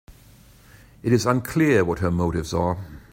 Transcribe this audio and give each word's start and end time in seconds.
It 1.03 1.13
is 1.13 1.27
unclear 1.27 1.85
what 1.85 1.99
her 1.99 2.09
motives 2.09 2.55
are. 2.55 2.79